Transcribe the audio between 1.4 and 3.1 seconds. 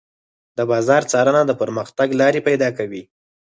د پرمختګ لارې پيدا کوي.